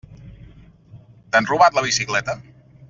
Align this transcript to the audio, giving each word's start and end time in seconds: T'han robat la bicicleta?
T'han 1.35 1.49
robat 1.53 1.79
la 1.79 1.87
bicicleta? 1.91 2.39